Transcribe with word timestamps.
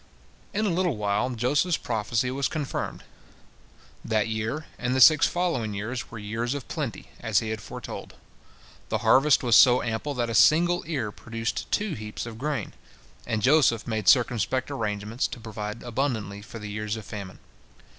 In 0.51 0.65
a 0.65 0.69
little 0.71 0.97
while 0.97 1.29
Joseph's 1.29 1.77
prophecy 1.77 2.31
was 2.31 2.47
confirmed: 2.47 3.03
that 4.03 4.27
year 4.27 4.65
and 4.79 4.95
the 4.95 4.99
six 4.99 5.27
following 5.27 5.75
years 5.75 6.09
were 6.09 6.17
years 6.17 6.55
of 6.55 6.67
plenty, 6.67 7.11
as 7.19 7.37
he 7.37 7.51
had 7.51 7.61
foretold. 7.61 8.15
The 8.89 8.97
harvest 9.05 9.43
was 9.43 9.55
so 9.55 9.83
ample 9.83 10.15
that 10.15 10.27
a 10.27 10.33
single 10.33 10.83
ear 10.87 11.11
produced 11.11 11.71
two 11.71 11.93
heaps 11.93 12.25
of 12.25 12.39
grain, 12.39 12.73
and 13.27 13.43
Joseph 13.43 13.85
made 13.85 14.07
circumspect 14.07 14.71
arrangements 14.71 15.27
to 15.27 15.39
provide 15.39 15.83
abundantly 15.83 16.41
for 16.41 16.57
the 16.57 16.71
years 16.71 16.95
of 16.97 17.05
famine. 17.05 17.37